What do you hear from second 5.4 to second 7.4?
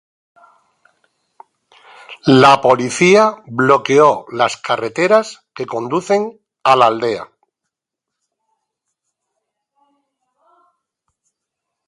que conducen a la aldea.